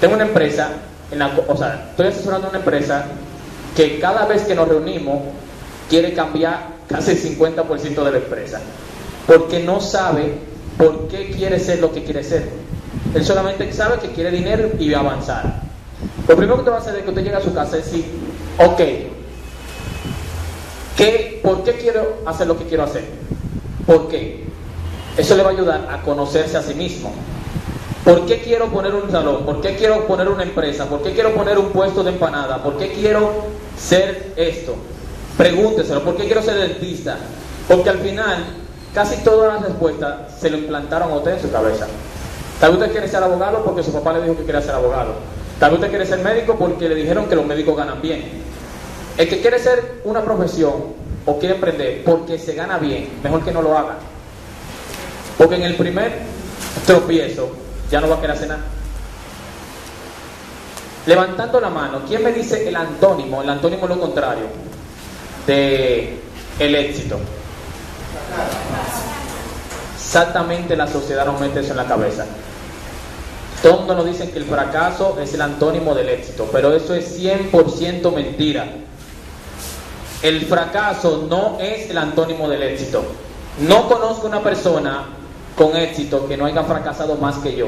tengo 0.00 0.14
una 0.14 0.24
empresa, 0.24 0.70
en 1.10 1.18
la, 1.18 1.32
o 1.46 1.56
sea, 1.56 1.88
estoy 1.90 2.06
asesorando 2.06 2.48
una 2.48 2.58
empresa 2.58 3.06
que 3.76 3.98
cada 3.98 4.26
vez 4.26 4.42
que 4.42 4.54
nos 4.54 4.68
reunimos 4.68 5.22
quiere 5.88 6.12
cambiar 6.14 6.78
casi 6.88 7.12
el 7.12 7.38
50% 7.38 8.04
de 8.04 8.10
la 8.10 8.18
empresa, 8.18 8.60
porque 9.26 9.60
no 9.60 9.80
sabe 9.80 10.34
por 10.76 11.08
qué 11.08 11.30
quiere 11.30 11.58
ser 11.58 11.80
lo 11.80 11.92
que 11.92 12.04
quiere 12.04 12.22
ser. 12.22 12.48
Él 13.14 13.24
solamente 13.24 13.72
sabe 13.72 13.98
que 13.98 14.12
quiere 14.12 14.30
dinero 14.30 14.70
y 14.78 14.92
avanzar. 14.94 15.62
Lo 16.26 16.36
primero 16.36 16.58
que 16.58 16.64
te 16.64 16.70
va 16.70 16.76
a 16.76 16.80
hacer 16.80 16.96
es 16.96 17.02
que 17.02 17.08
usted 17.08 17.24
llegue 17.24 17.36
a 17.36 17.42
su 17.42 17.54
casa 17.54 17.76
y 17.76 17.80
decir, 17.80 18.04
ok, 18.58 18.80
¿qué, 20.96 21.40
¿por 21.42 21.64
qué 21.64 21.72
quiero 21.72 22.18
hacer 22.26 22.46
lo 22.46 22.58
que 22.58 22.64
quiero 22.64 22.84
hacer? 22.84 23.04
¿Por 23.86 24.08
qué? 24.08 24.44
Eso 25.16 25.36
le 25.36 25.42
va 25.42 25.50
a 25.50 25.52
ayudar 25.52 25.88
a 25.90 26.02
conocerse 26.02 26.56
a 26.56 26.62
sí 26.62 26.74
mismo. 26.74 27.12
¿Por 28.08 28.24
qué 28.24 28.40
quiero 28.40 28.70
poner 28.70 28.94
un 28.94 29.10
salón? 29.10 29.44
¿Por 29.44 29.60
qué 29.60 29.76
quiero 29.76 30.06
poner 30.06 30.28
una 30.28 30.42
empresa? 30.42 30.86
¿Por 30.86 31.02
qué 31.02 31.12
quiero 31.12 31.34
poner 31.34 31.58
un 31.58 31.68
puesto 31.68 32.02
de 32.02 32.12
empanada? 32.12 32.62
¿Por 32.62 32.78
qué 32.78 32.90
quiero 32.90 33.44
ser 33.76 34.32
esto? 34.34 34.76
Pregúnteselo. 35.36 36.02
¿Por 36.02 36.16
qué 36.16 36.24
quiero 36.24 36.40
ser 36.40 36.54
dentista? 36.54 37.18
Porque 37.68 37.90
al 37.90 37.98
final, 37.98 38.46
casi 38.94 39.22
todas 39.22 39.52
las 39.52 39.62
respuestas 39.62 40.40
se 40.40 40.48
lo 40.48 40.56
implantaron 40.56 41.12
a 41.12 41.16
usted 41.16 41.32
en 41.32 41.42
su 41.42 41.52
cabeza. 41.52 41.86
Tal 42.58 42.70
vez 42.70 42.80
usted 42.80 42.92
quiere 42.92 43.08
ser 43.08 43.22
abogado 43.22 43.62
porque 43.62 43.82
su 43.82 43.92
papá 43.92 44.14
le 44.14 44.22
dijo 44.22 44.38
que 44.38 44.44
quería 44.44 44.62
ser 44.62 44.74
abogado. 44.74 45.12
Tal 45.60 45.72
vez 45.72 45.78
usted 45.78 45.90
quiere 45.90 46.06
ser 46.06 46.20
médico 46.20 46.56
porque 46.58 46.88
le 46.88 46.94
dijeron 46.94 47.26
que 47.26 47.36
los 47.36 47.44
médicos 47.44 47.76
ganan 47.76 48.00
bien. 48.00 48.24
El 49.18 49.28
que 49.28 49.42
quiere 49.42 49.58
ser 49.58 50.00
una 50.04 50.22
profesión 50.22 50.72
o 51.26 51.38
quiere 51.38 51.56
emprender 51.56 52.04
porque 52.04 52.38
se 52.38 52.54
gana 52.54 52.78
bien, 52.78 53.20
mejor 53.22 53.44
que 53.44 53.52
no 53.52 53.60
lo 53.60 53.76
haga. 53.76 53.96
Porque 55.36 55.56
en 55.56 55.64
el 55.64 55.76
primer 55.76 56.20
tropiezo 56.86 57.67
ya 57.90 58.00
no 58.00 58.08
va 58.08 58.16
a 58.16 58.20
querer 58.20 58.36
hacer 58.36 58.48
nada. 58.48 58.64
Levantando 61.06 61.60
la 61.60 61.70
mano, 61.70 62.02
¿quién 62.06 62.22
me 62.22 62.32
dice 62.32 62.68
el 62.68 62.76
antónimo? 62.76 63.42
El 63.42 63.48
antónimo 63.48 63.84
es 63.84 63.88
lo 63.88 64.00
contrario 64.00 64.44
de 65.46 66.20
el 66.58 66.74
éxito. 66.74 67.18
Exactamente 69.96 70.76
la 70.76 70.86
sociedad 70.86 71.24
nos 71.24 71.40
mete 71.40 71.60
eso 71.60 71.70
en 71.70 71.78
la 71.78 71.86
cabeza. 71.86 72.26
Todos 73.62 73.86
nos 73.86 74.06
dicen 74.06 74.30
que 74.30 74.38
el 74.38 74.44
fracaso 74.44 75.18
es 75.20 75.34
el 75.34 75.40
antónimo 75.40 75.94
del 75.94 76.10
éxito, 76.10 76.48
pero 76.52 76.74
eso 76.74 76.94
es 76.94 77.18
100% 77.18 78.14
mentira. 78.14 78.66
El 80.22 80.46
fracaso 80.46 81.26
no 81.28 81.58
es 81.58 81.90
el 81.90 81.98
antónimo 81.98 82.48
del 82.48 82.62
éxito. 82.62 83.02
No 83.60 83.88
conozco 83.88 84.26
una 84.26 84.42
persona 84.42 85.17
con 85.58 85.76
éxito 85.76 86.26
que 86.28 86.36
no 86.36 86.46
haya 86.46 86.62
fracasado 86.62 87.16
más 87.16 87.36
que 87.38 87.56
yo. 87.56 87.66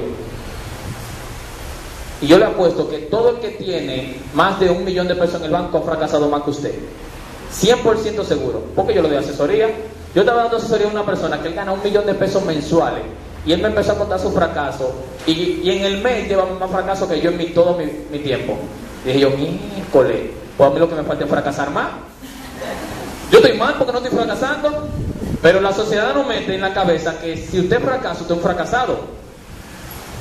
Y 2.22 2.27
yo 2.27 2.38
le 2.38 2.44
apuesto 2.44 2.88
que 2.88 2.98
todo 2.98 3.30
el 3.30 3.36
que 3.38 3.48
tiene 3.50 4.16
más 4.33 4.60
de 4.60 4.70
un 4.70 4.84
millón 4.84 5.08
de 5.08 5.16
pesos 5.16 5.36
en 5.36 5.44
el 5.46 5.50
banco 5.50 5.78
ha 5.78 5.83
fracasado 5.83 6.28
más 6.28 6.42
que 6.42 6.50
usted. 6.50 6.74
100% 7.52 8.24
seguro. 8.24 8.62
Porque 8.77 8.94
yo 8.94 9.02
le 9.02 9.08
doy 9.08 9.18
asesoría. 9.18 9.68
Yo 10.14 10.22
estaba 10.22 10.42
dando 10.42 10.58
asesoría 10.58 10.86
a 10.86 10.91
una 10.91 11.05
persona 11.05 11.41
que 11.42 11.48
él 11.48 11.55
gana 11.55 11.72
un 11.72 11.83
millón 11.83 12.06
de 12.06 12.14
pesos 12.14 12.44
mensuales. 12.44 13.02
Y 13.44 13.52
él 13.52 13.62
me 13.62 13.68
empezó 13.68 13.92
a 13.92 13.98
contar 13.98 14.20
su 14.20 14.30
fracaso. 14.30 14.92
Y, 15.27 15.61
y 15.64 15.70
en 15.70 15.84
el 15.84 16.02
mes 16.02 16.28
lleva 16.28 16.44
más 16.44 16.70
fracaso 16.70 17.08
que 17.08 17.20
yo 17.20 17.30
en 17.30 17.38
mi, 17.38 17.46
todo 17.46 17.77
mi, 17.77 18.18
tiempo. 18.18 18.56
dije 19.05 19.18
yo, 19.18 19.30
miércoles, 19.30 20.30
pues 20.56 20.70
a 20.70 20.72
mí 20.72 20.78
lo 20.78 20.88
que 20.88 20.94
me 20.94 21.02
falta 21.02 21.24
es 21.24 21.30
fracasar 21.30 21.70
más. 21.70 21.88
Yo 23.33 23.38
estoy 23.38 23.56
mal 23.56 23.74
porque 23.78 23.92
no 23.92 23.98
estoy 23.98 24.16
fracasando. 24.16 24.88
Pero 25.42 25.60
la 25.60 25.72
sociedad 25.72 26.14
nos 26.14 26.27
mete 26.27 26.55
en 26.55 26.60
la 26.60 26.74
cabeza 26.74 27.19
que 27.19 27.36
si 27.36 27.60
usted 27.60 27.80
fracasa, 27.80 28.22
usted 28.22 28.34
es 28.34 28.36
un 28.36 28.42
fracasado. 28.42 29.20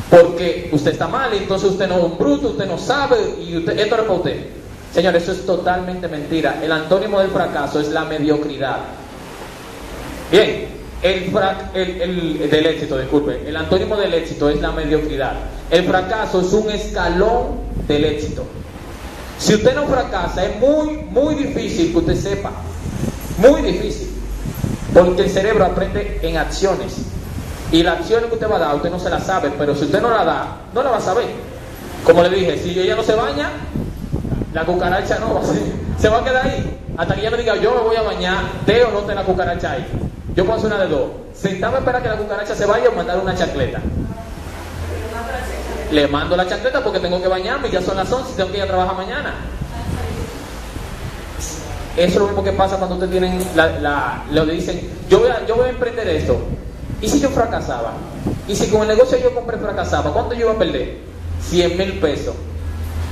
Porque 0.10 0.70
usted 0.72 0.92
está 0.92 1.08
mal, 1.08 1.34
entonces 1.34 1.72
usted 1.72 1.88
no 1.88 1.98
es 1.98 2.04
un 2.04 2.18
bruto, 2.18 2.50
usted 2.50 2.66
no 2.66 2.78
sabe, 2.78 3.18
y 3.40 3.58
esto 3.58 3.72
es 3.72 3.88
para 3.88 4.04
usted. 4.04 4.48
Señor, 4.94 5.16
eso 5.16 5.32
es 5.32 5.46
totalmente 5.46 6.08
mentira. 6.08 6.60
El 6.64 6.72
antónimo 6.72 7.20
del 7.20 7.30
fracaso 7.30 7.80
es 7.80 7.90
la 7.90 8.06
mediocridad. 8.06 8.78
Bien, 10.32 10.68
el, 11.04 11.32
el, 11.74 12.02
el, 12.02 12.50
del 12.50 12.66
éxito, 12.66 12.98
disculpe. 12.98 13.48
El 13.48 13.56
antónimo 13.56 13.96
del 13.98 14.14
éxito 14.16 14.50
es 14.50 14.60
la 14.62 14.72
mediocridad. 14.72 15.34
El 15.70 15.84
fracaso 15.84 16.42
es 16.42 16.52
un 16.54 16.72
escalón 16.72 17.60
del 17.88 18.06
éxito. 18.06 18.46
Si 19.38 19.54
usted 19.54 19.76
no 19.76 19.86
fracasa, 19.86 20.46
es 20.46 20.60
muy, 20.60 21.04
muy 21.10 21.36
difícil 21.36 21.92
que 21.92 21.98
usted 22.00 22.16
sepa. 22.16 22.52
Muy 23.38 23.62
difícil. 23.62 24.09
Porque 25.06 25.24
el 25.24 25.30
cerebro 25.30 25.66
aprende 25.66 26.20
en 26.22 26.38
acciones. 26.38 26.98
Y 27.72 27.84
la 27.84 27.94
acción 27.94 28.26
que 28.26 28.34
usted 28.34 28.52
va 28.52 28.58
a 28.58 28.60
dar, 28.60 28.76
usted 28.76 28.90
no 28.90 29.00
se 29.00 29.10
la 29.10 29.22
sabe, 29.22 29.50
pero 29.58 29.74
si 29.74 29.86
usted 29.86 30.02
no 30.02 30.10
la 30.10 30.26
da, 30.26 30.58
no 30.74 30.84
la 30.84 30.92
va 30.92 30.98
a 30.98 31.02
saber. 31.02 31.28
Como 32.04 32.22
le 32.24 32.30
dije, 32.30 32.58
si 32.58 32.78
ella 32.78 32.96
no 32.96 33.04
se 33.04 33.16
baña, 33.16 33.50
la 34.54 34.66
cucaracha 34.66 35.20
no 35.20 35.36
va 35.36 35.42
a 35.42 35.46
ser, 35.46 35.62
se 36.00 36.10
va 36.10 36.18
a 36.18 36.24
quedar 36.24 36.46
ahí. 36.46 36.78
Hasta 36.98 37.16
que 37.16 37.22
ella 37.22 37.32
me 37.32 37.38
diga, 37.38 37.56
yo 37.56 37.74
me 37.76 37.82
voy 37.82 37.96
a 37.96 38.02
bañar, 38.02 38.44
te 38.66 38.84
o 38.84 38.92
no 38.92 39.00
te 39.02 39.16
la 39.16 39.24
cucaracha 39.24 39.72
ahí. 39.72 39.88
Yo 40.36 40.44
puedo 40.44 40.58
hacer 40.58 40.74
una 40.74 40.84
de 40.84 40.90
dos. 40.90 41.12
Sentarme 41.34 41.78
a 41.78 41.80
esperar 41.80 42.02
que 42.02 42.10
la 42.10 42.18
cucaracha 42.18 42.56
se 42.56 42.66
vaya 42.66 42.90
o 42.90 42.92
mandar 42.92 43.20
una 43.20 43.36
chancleta. 43.36 43.80
Le 45.92 46.08
mando 46.08 46.36
la 46.36 46.46
chancleta 46.46 46.84
porque 46.84 47.00
tengo 47.00 47.22
que 47.22 47.28
bañarme, 47.28 47.70
ya 47.70 47.82
son 47.82 47.96
las 47.96 48.12
11 48.12 48.32
y 48.34 48.36
tengo 48.36 48.52
que 48.52 48.58
ir 48.58 48.64
a 48.64 48.68
trabajar 48.68 48.98
mañana. 48.98 49.34
Eso 52.00 52.14
es 52.14 52.16
lo 52.16 52.28
mismo 52.28 52.46
que 52.46 52.54
pasa 52.54 52.78
cuando 52.78 52.96
ustedes 52.96 53.12
tienen 53.12 53.44
la, 53.56 53.78
la, 53.82 54.24
lo 54.32 54.46
dicen, 54.46 54.80
yo 55.10 55.20
voy, 55.20 55.30
a, 55.30 55.46
yo 55.46 55.58
voy 55.58 55.66
a 55.66 55.70
emprender 55.72 56.08
esto. 56.08 56.38
¿Y 57.02 57.10
si 57.10 57.20
yo 57.20 57.30
fracasaba? 57.30 57.92
¿Y 58.48 58.56
si 58.56 58.68
con 58.68 58.84
el 58.84 58.88
negocio 58.88 59.18
yo 59.22 59.36
compré 59.36 59.58
fracasaba? 59.58 60.14
¿Cuánto 60.14 60.34
yo 60.34 60.46
iba 60.46 60.54
a 60.54 60.58
perder? 60.58 60.96
100 61.42 61.78
mil 61.78 62.00
pesos. 62.00 62.36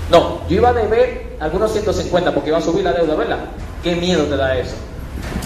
No, 0.09 0.39
yo 0.47 0.55
iba 0.55 0.69
a 0.69 0.73
deber 0.73 1.35
algunos 1.41 1.73
150 1.73 2.33
porque 2.33 2.47
iba 2.47 2.59
a 2.59 2.61
subir 2.61 2.85
la 2.85 2.93
deuda, 2.93 3.15
¿verdad? 3.15 3.39
¿Qué 3.83 3.93
miedo 3.93 4.23
te 4.23 4.37
da 4.37 4.57
eso? 4.57 4.75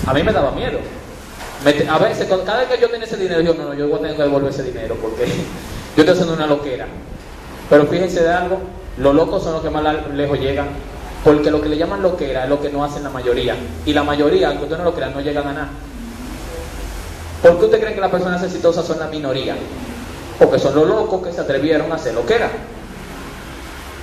A 0.06 0.14
mí 0.14 0.22
me 0.22 0.32
daba 0.32 0.52
miedo. 0.52 0.78
A 1.90 1.98
veces, 1.98 2.28
cada 2.46 2.60
vez 2.60 2.68
que 2.70 2.80
yo 2.80 2.92
tenía 2.92 3.08
ese 3.08 3.18
dinero, 3.18 3.42
yo 3.42 3.56
no, 3.56 3.64
no, 3.64 3.74
yo 3.74 3.88
voy 3.88 3.98
a 3.98 4.02
tener 4.02 4.18
que 4.18 4.22
devolver 4.22 4.52
ese 4.52 4.64
dinero 4.64 4.96
porque 5.02 5.26
yo 5.98 6.04
estoy 6.04 6.10
haciendo 6.10 6.36
una 6.36 6.46
loquera. 6.46 6.86
Pero 7.72 7.88
fíjense 7.88 8.22
de 8.22 8.30
algo, 8.32 8.60
los 8.98 9.16
locos 9.16 9.44
son 9.44 9.54
los 9.54 9.64
que 9.64 9.72
más 9.72 9.84
lejos 10.14 10.40
llegan. 10.40 10.68
Porque 11.24 11.52
lo 11.52 11.62
que 11.62 11.70
le 11.70 11.78
llaman 11.78 12.02
loquera 12.02 12.44
es 12.44 12.50
lo 12.50 12.60
que 12.60 12.70
no 12.70 12.84
hacen 12.84 13.04
la 13.04 13.10
mayoría. 13.10 13.56
Y 13.86 13.94
la 13.94 14.04
mayoría, 14.04 14.50
aunque 14.50 14.64
usted 14.64 14.78
no 14.78 14.86
lo 14.86 14.96
crea, 14.96 15.10
no 15.10 15.22
llegan 15.22 15.48
a 15.48 15.54
nada. 15.54 15.70
¿Por 17.42 17.58
qué 17.58 17.66
usted 17.66 17.80
cree 17.80 17.96
que 17.96 18.02
las 18.02 18.12
personas 18.12 18.44
exitosas 18.44 18.86
son 18.86 19.00
la 19.00 19.08
minoría? 19.08 19.56
Porque 20.38 20.60
son 20.60 20.76
los 20.76 20.88
locos 20.88 21.26
que 21.26 21.34
se 21.34 21.42
atrevieron 21.42 21.92
a 21.92 21.96
hacer 21.96 22.14
loquera. 22.14 22.50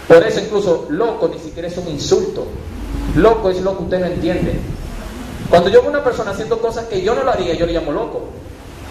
Por 0.09 0.23
eso 0.23 0.41
incluso 0.41 0.87
loco 0.91 1.29
ni 1.33 1.39
siquiera 1.39 1.69
es 1.69 1.77
un 1.77 1.89
insulto. 1.89 2.47
Loco 3.17 3.51
es 3.51 3.61
lo 3.61 3.77
que 3.77 3.83
usted 3.85 4.01
no 4.01 4.07
entiende. 4.07 4.55
Cuando 5.51 5.71
yo 5.71 5.81
veo 5.81 5.91
una 5.91 6.05
persona 6.05 6.31
haciendo 6.31 6.59
cosas 6.59 6.87
que 6.87 7.03
yo 7.03 7.15
no 7.15 7.25
lo 7.25 7.31
haría, 7.31 7.55
yo 7.55 7.67
le 7.67 7.73
llamo 7.73 7.93
loco. 7.93 8.25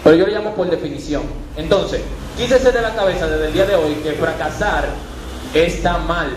Pero 0.04 0.16
yo 0.16 0.26
le 0.26 0.32
llamo 0.32 0.54
por 0.54 0.70
definición. 0.70 1.22
Entonces, 1.56 2.00
quísese 2.36 2.72
de 2.72 2.80
la 2.80 2.94
cabeza 2.94 3.26
desde 3.26 3.48
el 3.48 3.52
día 3.52 3.66
de 3.66 3.74
hoy 3.74 3.94
que 4.02 4.12
fracasar 4.12 4.86
está 5.54 5.98
mal. 5.98 6.28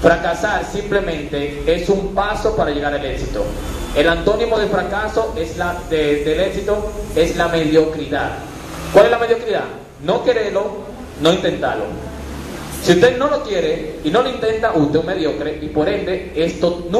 Fracasar 0.00 0.64
simplemente 0.64 1.62
es 1.66 1.88
un 1.88 2.14
paso 2.14 2.54
para 2.54 2.70
llegar 2.70 2.94
al 2.94 3.04
éxito. 3.04 3.44
El 3.96 4.08
antónimo 4.08 4.58
de 4.58 4.68
fracaso 4.68 5.34
es 5.36 5.56
la, 5.56 5.76
de, 5.90 6.24
del 6.24 6.40
éxito 6.40 6.92
es 7.16 7.36
la 7.36 7.48
mediocridad. 7.48 8.30
¿Cuál 8.92 9.06
es 9.06 9.10
la 9.10 9.18
mediocridad? 9.18 9.64
No 10.04 10.22
quererlo, 10.22 10.84
no 11.20 11.32
intentarlo. 11.32 11.84
Si 12.82 12.92
usted 12.92 13.18
no 13.18 13.28
lo 13.28 13.42
quiere 13.42 13.98
y 14.04 14.10
no 14.10 14.22
lo 14.22 14.30
intenta, 14.30 14.72
usted 14.72 15.00
es 15.00 15.00
un 15.00 15.06
mediocre 15.06 15.58
y 15.60 15.66
por 15.68 15.88
ende 15.88 16.32
esto 16.36 16.86
nunca 16.90 16.98